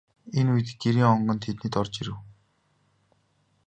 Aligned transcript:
Энэ 0.39 0.51
үед 0.53 0.67
Гэрийн 0.81 1.09
онгон 1.13 1.39
тэднийд 1.43 1.73
орж 1.81 1.93
ирэв. 2.01 2.17